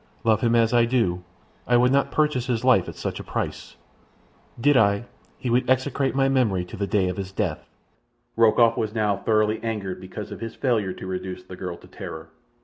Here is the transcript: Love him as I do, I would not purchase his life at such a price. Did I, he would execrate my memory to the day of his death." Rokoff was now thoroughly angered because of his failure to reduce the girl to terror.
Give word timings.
Love 0.23 0.41
him 0.41 0.55
as 0.55 0.73
I 0.73 0.85
do, 0.85 1.21
I 1.67 1.77
would 1.77 1.91
not 1.91 2.09
purchase 2.09 2.47
his 2.47 2.63
life 2.65 2.89
at 2.89 2.95
such 2.95 3.19
a 3.19 3.23
price. 3.23 3.75
Did 4.59 4.75
I, 4.75 5.05
he 5.37 5.47
would 5.51 5.69
execrate 5.69 6.15
my 6.15 6.27
memory 6.27 6.65
to 6.65 6.75
the 6.75 6.87
day 6.87 7.07
of 7.07 7.17
his 7.17 7.31
death." 7.31 7.69
Rokoff 8.35 8.75
was 8.77 8.95
now 8.95 9.15
thoroughly 9.17 9.59
angered 9.63 10.01
because 10.01 10.31
of 10.31 10.39
his 10.39 10.55
failure 10.55 10.91
to 10.93 11.05
reduce 11.05 11.43
the 11.43 11.55
girl 11.55 11.77
to 11.77 11.87
terror. 11.87 12.29